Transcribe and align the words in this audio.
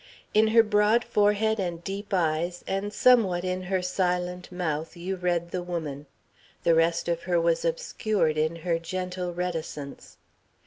In 0.33 0.47
her 0.47 0.63
broad 0.63 1.03
forehead 1.03 1.59
and 1.59 1.83
deep 1.83 2.11
eyes 2.11 2.63
and 2.65 2.91
somewhat 2.91 3.43
in 3.43 3.61
her 3.65 3.83
silent 3.83 4.51
mouth, 4.51 4.97
you 4.97 5.15
read 5.15 5.51
the 5.51 5.61
woman 5.61 6.07
the 6.63 6.73
rest 6.73 7.07
of 7.07 7.21
her 7.29 7.39
was 7.39 7.63
obscured 7.63 8.35
in 8.35 8.55
her 8.65 8.79
gentle 8.79 9.31
reticence. 9.31 10.17